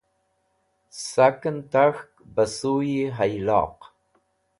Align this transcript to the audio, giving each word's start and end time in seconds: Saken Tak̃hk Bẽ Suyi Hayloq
Saken 1.09 1.57
Tak̃hk 1.71 2.09
Bẽ 2.33 2.45
Suyi 2.57 2.99
Hayloq 3.17 3.77